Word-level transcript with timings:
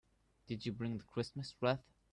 Did 0.47 0.65
you 0.65 0.71
bring 0.71 0.97
the 0.97 1.03
Christmas 1.03 1.53
wreath? 1.61 1.83